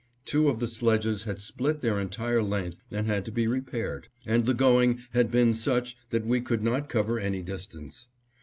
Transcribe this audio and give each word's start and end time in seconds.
Two 0.25 0.49
of 0.49 0.57
the 0.59 0.65
sledges 0.67 1.21
had 1.25 1.37
split 1.37 1.81
their 1.81 1.99
entire 1.99 2.41
length 2.41 2.81
and 2.89 3.05
had 3.05 3.23
to 3.25 3.31
be 3.31 3.45
repaired, 3.45 4.07
and 4.25 4.47
the 4.47 4.53
going 4.55 5.03
had 5.11 5.29
been 5.29 5.53
such 5.53 5.95
that 6.09 6.25
we 6.25 6.41
could 6.41 6.63
not 6.63 6.89
cover 6.89 7.19
any 7.19 7.43
distance. 7.43 8.07